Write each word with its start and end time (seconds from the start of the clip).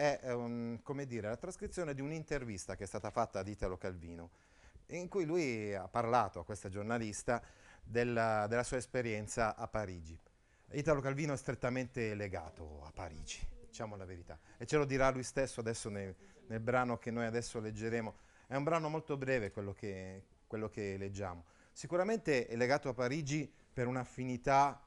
è 0.00 0.32
um, 0.32 0.80
dire, 1.04 1.28
la 1.28 1.36
trascrizione 1.36 1.92
di 1.92 2.00
un'intervista 2.00 2.74
che 2.74 2.84
è 2.84 2.86
stata 2.86 3.10
fatta 3.10 3.40
ad 3.40 3.48
Italo 3.48 3.76
Calvino, 3.76 4.30
in 4.86 5.08
cui 5.08 5.26
lui 5.26 5.74
ha 5.74 5.88
parlato 5.88 6.40
a 6.40 6.44
questa 6.44 6.70
giornalista 6.70 7.42
della, 7.82 8.46
della 8.46 8.62
sua 8.62 8.78
esperienza 8.78 9.54
a 9.54 9.68
Parigi. 9.68 10.18
Italo 10.70 11.02
Calvino 11.02 11.34
è 11.34 11.36
strettamente 11.36 12.14
legato 12.14 12.82
a 12.86 12.90
Parigi, 12.92 13.46
diciamo 13.66 13.94
la 13.96 14.06
verità, 14.06 14.38
e 14.56 14.64
ce 14.64 14.78
lo 14.78 14.86
dirà 14.86 15.10
lui 15.10 15.22
stesso 15.22 15.60
adesso 15.60 15.90
nel, 15.90 16.14
nel 16.46 16.60
brano 16.60 16.96
che 16.96 17.10
noi 17.10 17.26
adesso 17.26 17.60
leggeremo. 17.60 18.14
È 18.46 18.56
un 18.56 18.64
brano 18.64 18.88
molto 18.88 19.18
breve 19.18 19.50
quello 19.50 19.74
che, 19.74 20.22
quello 20.46 20.70
che 20.70 20.96
leggiamo. 20.96 21.44
Sicuramente 21.72 22.46
è 22.46 22.56
legato 22.56 22.88
a 22.88 22.94
Parigi 22.94 23.52
per 23.70 23.86
un'affinità, 23.86 24.82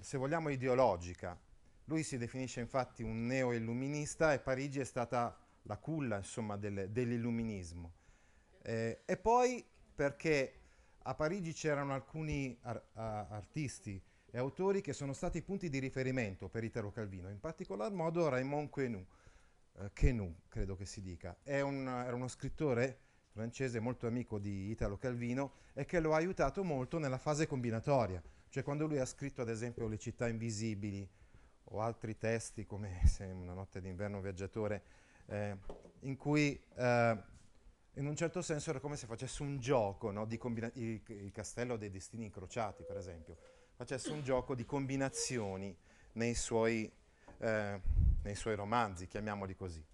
se 0.00 0.18
vogliamo, 0.18 0.48
ideologica, 0.48 1.38
lui 1.84 2.02
si 2.02 2.18
definisce 2.18 2.60
infatti 2.60 3.02
un 3.02 3.26
neo-illuminista 3.26 4.32
e 4.32 4.38
Parigi 4.38 4.80
è 4.80 4.84
stata 4.84 5.36
la 5.62 5.76
culla 5.78 6.16
insomma, 6.18 6.56
del, 6.56 6.90
dell'illuminismo. 6.90 7.92
Eh, 8.62 9.02
e 9.04 9.16
poi 9.16 9.64
perché 9.94 10.60
a 11.02 11.14
Parigi 11.14 11.52
c'erano 11.52 11.94
alcuni 11.94 12.56
ar- 12.62 12.82
artisti 12.94 14.00
e 14.30 14.38
autori 14.38 14.80
che 14.80 14.92
sono 14.92 15.12
stati 15.12 15.42
punti 15.42 15.68
di 15.68 15.78
riferimento 15.78 16.48
per 16.48 16.64
Italo 16.64 16.90
Calvino, 16.90 17.28
in 17.28 17.40
particolar 17.40 17.92
modo 17.92 18.28
Raymond 18.28 18.70
Quenou, 18.70 19.04
eh, 19.78 19.90
Quenou 19.94 20.34
credo 20.48 20.76
che 20.76 20.86
si 20.86 21.02
dica. 21.02 21.36
Un, 21.44 21.86
era 21.88 22.14
uno 22.14 22.28
scrittore 22.28 22.98
francese 23.32 23.80
molto 23.80 24.06
amico 24.06 24.38
di 24.38 24.70
Italo 24.70 24.96
Calvino 24.96 25.54
e 25.72 25.84
che 25.84 26.00
lo 26.00 26.12
ha 26.12 26.16
aiutato 26.16 26.62
molto 26.62 26.98
nella 26.98 27.18
fase 27.18 27.46
combinatoria, 27.46 28.22
cioè 28.48 28.62
quando 28.62 28.86
lui 28.86 28.98
ha 28.98 29.06
scritto 29.06 29.40
ad 29.40 29.48
esempio 29.48 29.88
Le 29.88 29.98
città 29.98 30.28
invisibili, 30.28 31.08
o 31.72 31.80
altri 31.80 32.16
testi 32.16 32.64
come 32.64 33.00
Una 33.20 33.52
notte 33.52 33.80
d'inverno 33.80 34.20
viaggiatore, 34.20 34.82
eh, 35.26 35.56
in 36.00 36.16
cui 36.16 36.60
eh, 36.74 37.22
in 37.94 38.06
un 38.06 38.16
certo 38.16 38.40
senso 38.40 38.70
era 38.70 38.80
come 38.80 38.96
se 38.96 39.06
facesse 39.06 39.42
un 39.42 39.58
gioco 39.58 40.10
no, 40.10 40.24
di 40.24 40.38
combina- 40.38 40.70
il, 40.74 41.00
il, 41.06 41.30
castello 41.30 41.76
dei 41.76 41.90
destini 41.90 42.24
incrociati, 42.24 42.84
per 42.84 42.96
esempio, 42.96 43.36
facesse 43.74 44.12
un 44.12 44.22
gioco 44.22 44.54
di 44.54 44.64
combinazioni 44.64 45.76
nei 46.12 46.34
suoi, 46.34 46.90
eh, 47.38 47.80
nei 48.22 48.34
suoi 48.34 48.54
romanzi, 48.54 49.06
chiamiamoli 49.06 49.54
così. 49.54 49.84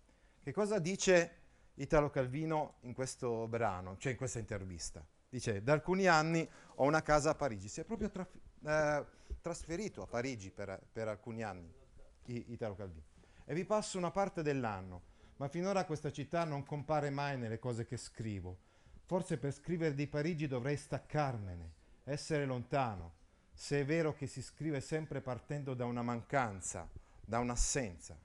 Che 0.41 0.53
cosa 0.53 0.79
dice 0.79 1.37
Italo 1.75 2.11
Calvino 2.11 2.77
in 2.83 2.95
questo 2.95 3.47
brano, 3.49 3.97
cioè 3.99 4.13
in 4.13 4.19
questa 4.19 4.39
intervista? 4.39 5.05
Dice, 5.29 5.63
da 5.63 5.73
alcuni 5.73 6.07
anni 6.07 6.49
ho 6.77 6.85
una 6.85 7.03
casa 7.03 7.31
a 7.31 7.35
Parigi, 7.35 7.69
si 7.69 7.81
è 7.81 7.85
proprio 7.85 8.11
traf- 8.11 8.35
eh, 8.65 9.05
trasferito 9.41 10.03
a 10.03 10.07
Parigi 10.07 10.51
per, 10.51 10.81
per 10.91 11.09
alcuni 11.09 11.43
anni, 11.43 11.71
Italo 12.35 12.75
Calvino, 12.75 13.07
e 13.45 13.55
vi 13.55 13.65
passo 13.65 13.99
una 13.99 14.11
parte 14.11 14.43
dell'anno, 14.43 15.03
ma 15.37 15.49
finora 15.49 15.85
questa 15.85 16.11
città 16.11 16.45
non 16.45 16.65
compare 16.65 17.11
mai 17.11 17.39
nelle 17.39 17.59
cose 17.59 17.87
che 17.87 17.97
scrivo. 17.97 18.59
Forse 19.05 19.39
per 19.39 19.53
scrivere 19.53 19.95
di 19.95 20.07
Parigi 20.07 20.47
dovrei 20.47 20.77
staccarmene, 20.77 21.73
essere 22.05 22.45
lontano, 22.45 23.15
se 23.55 23.81
è 23.81 23.85
vero 23.85 24.13
che 24.13 24.27
si 24.27 24.43
scrive 24.43 24.81
sempre 24.81 25.21
partendo 25.21 25.75
da 25.75 25.85
una 25.85 26.03
mancanza, 26.03 26.89
da 27.25 27.39
un'assenza. 27.39 28.19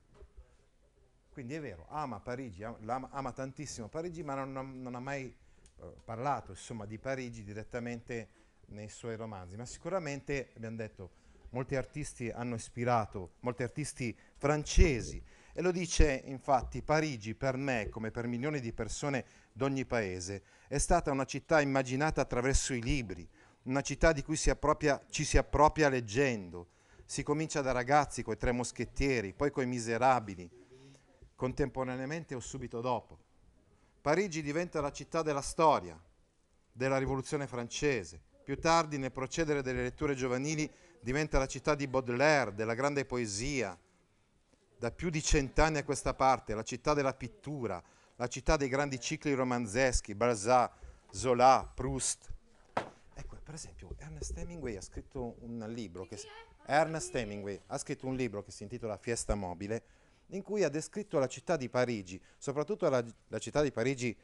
Quindi 1.31 1.55
è 1.55 1.61
vero, 1.61 1.87
ama 1.89 2.19
Parigi, 2.19 2.63
ama, 2.63 3.09
ama 3.11 3.31
tantissimo 3.31 3.87
Parigi, 3.87 4.23
ma 4.23 4.43
non, 4.43 4.81
non 4.81 4.93
ha 4.93 4.99
mai 4.99 5.25
eh, 5.25 5.95
parlato 6.03 6.51
insomma, 6.51 6.85
di 6.85 6.99
Parigi 6.99 7.43
direttamente 7.43 8.29
nei 8.67 8.89
suoi 8.89 9.15
romanzi, 9.15 9.55
ma 9.55 9.65
sicuramente 9.65 10.51
abbiamo 10.55 10.75
detto 10.75 11.11
molti 11.53 11.75
artisti 11.75 12.29
hanno 12.29 12.55
ispirato, 12.55 13.33
molti 13.39 13.63
artisti 13.63 14.15
francesi 14.37 15.23
e 15.53 15.61
lo 15.61 15.71
dice 15.71 16.23
infatti 16.25 16.81
Parigi 16.81 17.35
per 17.35 17.57
me 17.57 17.89
come 17.89 18.11
per 18.11 18.27
milioni 18.27 18.59
di 18.59 18.73
persone 18.73 19.25
d'ogni 19.53 19.85
paese 19.85 20.43
è 20.67 20.79
stata 20.79 21.11
una 21.11 21.25
città 21.25 21.61
immaginata 21.61 22.21
attraverso 22.21 22.73
i 22.73 22.81
libri, 22.81 23.27
una 23.63 23.81
città 23.81 24.11
di 24.11 24.23
cui 24.23 24.35
si 24.35 24.49
appropria, 24.49 25.01
ci 25.09 25.23
si 25.23 25.37
appropria 25.37 25.89
leggendo. 25.89 26.69
Si 27.05 27.21
comincia 27.21 27.61
da 27.61 27.71
ragazzi 27.71 28.23
coi 28.23 28.37
tre 28.37 28.51
moschettieri, 28.51 29.33
poi 29.33 29.51
coi 29.51 29.67
miserabili, 29.67 30.49
contemporaneamente 31.35 32.33
o 32.33 32.39
subito 32.39 32.81
dopo. 32.81 33.19
Parigi 34.01 34.41
diventa 34.41 34.81
la 34.81 34.91
città 34.91 35.21
della 35.21 35.41
storia, 35.41 36.01
della 36.71 36.97
rivoluzione 36.97 37.45
francese, 37.45 38.21
più 38.43 38.59
tardi, 38.59 38.97
nel 38.97 39.11
procedere 39.11 39.61
delle 39.61 39.81
letture 39.81 40.13
giovanili, 40.13 40.69
diventa 40.99 41.39
la 41.39 41.47
città 41.47 41.75
di 41.75 41.87
Baudelaire, 41.87 42.53
della 42.53 42.73
grande 42.73 43.05
poesia. 43.05 43.77
Da 44.77 44.91
più 44.91 45.09
di 45.09 45.23
cent'anni 45.23 45.77
a 45.77 45.83
questa 45.83 46.13
parte, 46.13 46.53
la 46.53 46.63
città 46.63 46.93
della 46.93 47.13
pittura, 47.13 47.81
la 48.17 48.27
città 48.27 48.57
dei 48.57 48.67
grandi 48.67 48.99
cicli 48.99 49.33
romanzeschi, 49.33 50.13
Balzac, 50.13 50.71
Zola, 51.09 51.71
Proust. 51.73 52.31
Ecco, 53.13 53.37
per 53.41 53.53
esempio, 53.53 53.95
Ernest 53.97 54.37
Hemingway 54.37 54.75
ha 54.75 54.81
scritto 54.81 55.37
un 55.39 55.65
libro 55.69 56.05
che, 56.05 56.19
Ernest 56.65 57.15
Hemingway 57.15 57.59
ha 57.67 57.77
scritto 57.77 58.07
un 58.07 58.15
libro 58.15 58.43
che 58.43 58.51
si 58.51 58.63
intitola 58.63 58.97
Fiesta 58.97 59.35
Mobile, 59.35 59.83
in 60.27 60.41
cui 60.41 60.63
ha 60.63 60.69
descritto 60.69 61.19
la 61.19 61.27
città 61.27 61.57
di 61.57 61.69
Parigi, 61.69 62.21
soprattutto 62.37 62.89
la, 62.89 63.03
la 63.27 63.39
città 63.39 63.61
di 63.61 63.71
Parigi 63.71 64.15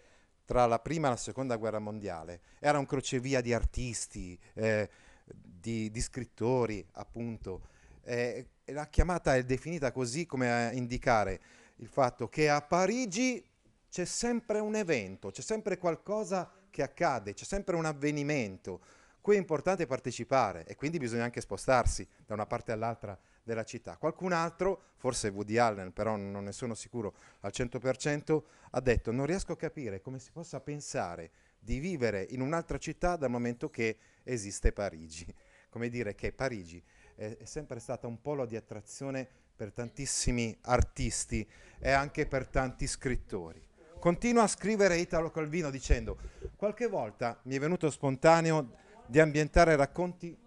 tra 0.49 0.65
la 0.65 0.79
prima 0.79 1.05
e 1.05 1.09
la 1.11 1.15
seconda 1.15 1.57
guerra 1.57 1.77
mondiale. 1.77 2.41
Era 2.57 2.79
un 2.79 2.87
crocevia 2.87 3.39
di 3.39 3.53
artisti, 3.53 4.35
eh, 4.55 4.89
di, 5.23 5.91
di, 5.91 6.01
scrittori, 6.01 6.83
appunto. 6.93 7.67
Eh, 8.01 8.47
la 8.65 8.87
chiamata 8.87 9.35
è 9.35 9.43
definita 9.43 9.91
così 9.91 10.25
come 10.25 10.51
a 10.51 10.71
indicare 10.71 11.39
il 11.75 11.87
fatto 11.87 12.29
che 12.29 12.49
a 12.49 12.63
Parigi 12.63 13.45
c'è 13.91 14.05
sempre 14.05 14.57
un 14.57 14.73
evento, 14.73 15.29
c'è 15.29 15.43
sempre 15.43 15.77
qualcosa 15.77 16.51
che 16.71 16.81
accade, 16.81 17.35
c'è 17.35 17.45
sempre 17.45 17.75
un 17.75 17.85
avvenimento 17.85 18.81
cui 19.29 19.37
è 19.37 19.41
importante 19.41 19.85
partecipare 19.85 20.65
e 20.65 20.75
quindi 20.75 20.97
bisogna 20.97 21.25
anche 21.25 21.39
spostarsi 21.39 22.07
da 22.25 22.33
una 22.33 22.47
parte 22.47 22.71
all'altra 22.71 23.15
della 23.43 23.63
città. 23.63 23.95
Qualcun 23.97 24.31
altro, 24.31 24.81
forse 24.95 25.27
Woody 25.27 25.57
Allen, 25.57 25.93
però 25.93 26.15
non 26.15 26.45
ne 26.45 26.51
sono 26.51 26.73
sicuro 26.73 27.13
al 27.41 27.51
100%, 27.53 28.41
ha 28.71 28.81
detto 28.81 29.11
non 29.11 29.27
riesco 29.27 29.51
a 29.51 29.55
capire 29.55 30.01
come 30.01 30.17
si 30.17 30.31
possa 30.31 30.59
pensare 30.59 31.29
di 31.59 31.77
vivere 31.77 32.25
in 32.31 32.41
un'altra 32.41 32.79
città 32.79 33.17
dal 33.17 33.29
momento 33.29 33.69
che 33.69 33.99
esiste 34.23 34.71
Parigi. 34.71 35.31
Come 35.69 35.89
dire 35.89 36.15
che 36.15 36.31
Parigi 36.31 36.83
è, 37.13 37.37
è 37.37 37.45
sempre 37.45 37.79
stata 37.79 38.07
un 38.07 38.19
polo 38.21 38.47
di 38.47 38.55
attrazione 38.55 39.27
per 39.55 39.71
tantissimi 39.71 40.57
artisti 40.61 41.47
e 41.77 41.91
anche 41.91 42.25
per 42.25 42.47
tanti 42.47 42.87
scrittori. 42.87 43.63
Continua 43.99 44.41
a 44.41 44.47
scrivere 44.47 44.97
Italo 44.97 45.29
Calvino 45.29 45.69
dicendo 45.69 46.17
qualche 46.55 46.87
volta 46.87 47.39
mi 47.43 47.55
è 47.55 47.59
venuto 47.59 47.91
spontaneo 47.91 48.87
di 49.09 49.19
ambientare 49.19 49.75
racconti 49.75 50.37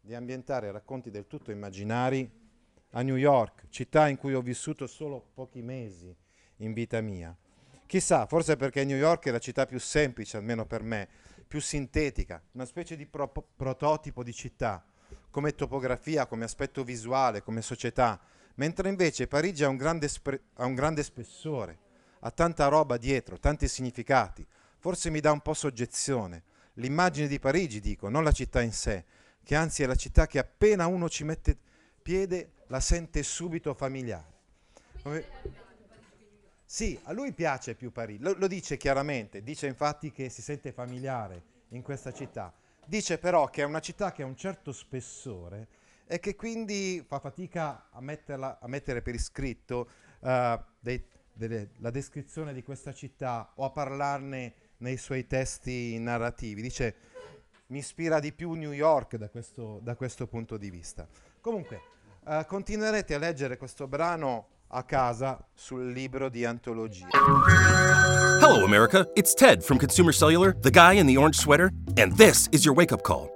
di 0.00 0.14
ambientare 0.14 0.70
racconti 0.70 1.10
del 1.10 1.26
tutto 1.26 1.50
immaginari 1.50 2.30
a 2.90 3.02
New 3.02 3.16
York, 3.16 3.64
città 3.70 4.06
in 4.06 4.16
cui 4.16 4.34
ho 4.34 4.40
vissuto 4.40 4.86
solo 4.86 5.30
pochi 5.34 5.62
mesi 5.62 6.14
in 6.58 6.72
vita 6.72 7.00
mia. 7.00 7.36
Chissà, 7.86 8.26
forse 8.26 8.54
perché 8.54 8.84
New 8.84 8.96
York 8.96 9.26
è 9.26 9.32
la 9.32 9.40
città 9.40 9.66
più 9.66 9.80
semplice, 9.80 10.36
almeno 10.36 10.64
per 10.64 10.82
me, 10.84 11.08
più 11.48 11.60
sintetica, 11.60 12.40
una 12.52 12.64
specie 12.64 12.94
di 12.94 13.04
pro- 13.04 13.28
prototipo 13.28 14.22
di 14.22 14.32
città, 14.32 14.86
come 15.30 15.56
topografia, 15.56 16.26
come 16.26 16.44
aspetto 16.44 16.84
visuale, 16.84 17.42
come 17.42 17.60
società, 17.60 18.20
mentre 18.54 18.88
invece 18.88 19.26
Parigi 19.26 19.64
ha 19.64 19.68
un 19.68 19.76
grande, 19.76 20.06
spre- 20.06 20.42
ha 20.54 20.64
un 20.64 20.76
grande 20.76 21.02
spessore, 21.02 21.78
ha 22.20 22.30
tanta 22.30 22.68
roba 22.68 22.96
dietro, 22.96 23.40
tanti 23.40 23.66
significati, 23.66 24.46
forse 24.86 25.10
mi 25.10 25.18
dà 25.18 25.32
un 25.32 25.40
po' 25.40 25.52
soggezione. 25.52 26.44
L'immagine 26.74 27.26
di 27.26 27.40
Parigi, 27.40 27.80
dico, 27.80 28.08
non 28.08 28.22
la 28.22 28.30
città 28.30 28.62
in 28.62 28.70
sé, 28.70 29.04
che 29.42 29.56
anzi 29.56 29.82
è 29.82 29.86
la 29.86 29.96
città 29.96 30.28
che 30.28 30.38
appena 30.38 30.86
uno 30.86 31.08
ci 31.08 31.24
mette 31.24 31.58
piede 32.00 32.52
la 32.68 32.78
sente 32.78 33.24
subito 33.24 33.74
familiare. 33.74 34.32
Come... 35.02 35.26
Sì, 36.64 36.96
a 37.02 37.12
lui 37.12 37.32
piace 37.32 37.74
più 37.74 37.90
Parigi, 37.90 38.22
lo, 38.22 38.36
lo, 38.38 38.46
dice 38.46 38.76
chiaramente, 38.76 39.42
dice 39.42 39.66
infatti 39.66 40.12
che 40.12 40.28
si 40.28 40.40
sente 40.40 40.70
familiare 40.70 41.42
in 41.70 41.82
questa 41.82 42.12
città, 42.12 42.54
dice 42.84 43.18
però 43.18 43.50
che 43.50 43.62
è 43.62 43.64
una 43.64 43.80
città 43.80 44.12
che 44.12 44.22
ha 44.22 44.26
un 44.26 44.36
certo 44.36 44.70
spessore 44.70 45.66
e 46.06 46.20
che 46.20 46.36
quindi 46.36 47.04
fa 47.04 47.18
fatica 47.18 47.88
a, 47.90 48.00
metterla, 48.00 48.60
a 48.60 48.68
mettere 48.68 49.02
per 49.02 49.16
iscritto 49.16 49.90
uh, 50.20 50.62
dei, 50.78 51.04
delle, 51.32 51.70
la 51.78 51.90
descrizione 51.90 52.52
di 52.52 52.62
questa 52.62 52.92
città 52.92 53.50
o 53.56 53.64
a 53.64 53.70
parlarne 53.70 54.65
nei 54.78 54.96
suoi 54.96 55.26
testi 55.26 55.98
narrativi. 55.98 56.62
Dice 56.62 56.94
mi 57.68 57.78
ispira 57.78 58.20
di 58.20 58.32
più 58.32 58.52
New 58.52 58.72
York 58.72 59.16
da 59.16 59.28
questo, 59.28 59.80
da 59.82 59.96
questo 59.96 60.26
punto 60.26 60.56
di 60.56 60.70
vista. 60.70 61.06
Comunque, 61.40 61.80
uh, 62.24 62.44
continuerete 62.46 63.14
a 63.14 63.18
leggere 63.18 63.56
questo 63.56 63.86
brano 63.88 64.48
a 64.68 64.82
casa 64.84 65.44
sul 65.54 65.90
libro 65.90 66.28
di 66.28 66.44
antologia. 66.44 67.08
Hello, 68.40 68.64
America. 68.64 69.08
It's 69.14 69.34
Ted 69.34 69.62
from 69.62 69.78
Consumer 69.78 70.12
Cellular, 70.12 70.56
the 70.60 70.70
guy 70.70 70.94
in 70.94 71.06
the 71.06 71.16
orange 71.16 71.36
sweater, 71.36 71.70
and 71.96 72.16
this 72.16 72.48
is 72.50 72.64
your 72.64 72.74
wake 72.74 72.92
up 72.92 73.02
call. 73.02 73.35